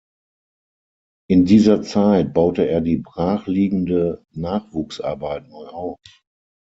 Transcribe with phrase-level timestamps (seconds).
[1.29, 5.99] In dieser Zeit baute er die brachliegende Nachwuchsarbeit neu auf.